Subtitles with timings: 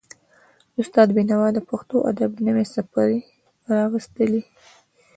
[0.79, 3.17] استاد بینوا د پښتو ادب نوې څپې
[3.77, 4.41] راوستلې.